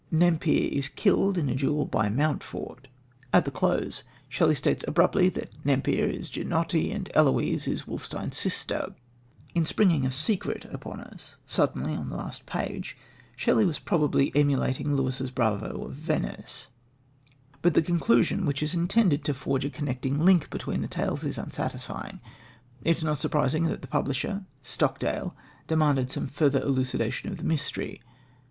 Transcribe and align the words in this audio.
Nempère 0.11 0.71
is 0.71 0.89
killed 0.89 1.37
in 1.37 1.47
a 1.47 1.53
duel 1.53 1.85
by 1.85 2.09
Mountfort. 2.09 2.87
At 3.31 3.45
the 3.45 3.51
close, 3.51 4.03
Shelley 4.29 4.55
states 4.55 4.83
abruptly 4.87 5.29
that 5.29 5.51
Nempère 5.63 6.11
is 6.11 6.27
Ginotti, 6.27 6.91
and 6.91 7.07
Eloise 7.13 7.67
is 7.67 7.83
Wolfstein's 7.85 8.35
sister. 8.35 8.95
In 9.53 9.63
springing 9.63 10.03
a 10.03 10.09
secret 10.09 10.65
upon 10.71 11.01
us 11.01 11.35
suddenly 11.45 11.93
on 11.93 12.09
the 12.09 12.15
last 12.15 12.47
page, 12.47 12.97
Shelley 13.35 13.63
was 13.63 13.77
probably 13.77 14.31
emulating 14.35 14.95
Lewis's 14.95 15.29
Bravo 15.29 15.83
of 15.85 15.93
Venice; 15.93 16.69
but 17.61 17.75
the 17.75 17.83
conclusion, 17.83 18.47
which 18.47 18.63
is 18.63 18.73
intended 18.73 19.23
to 19.25 19.35
forge 19.35 19.65
a 19.65 19.69
connecting 19.69 20.17
link 20.25 20.49
between 20.49 20.81
the 20.81 20.87
tales, 20.87 21.23
is 21.23 21.37
unsatisfying. 21.37 22.19
It 22.83 22.97
is 22.97 23.03
not 23.03 23.19
surprising 23.19 23.65
that 23.65 23.83
the 23.83 23.87
publisher, 23.87 24.45
Stockdale, 24.63 25.35
demanded 25.67 26.09
some 26.09 26.25
further 26.25 26.59
elucidation 26.63 27.29
of 27.29 27.37
the 27.37 27.43
mystery. 27.43 28.01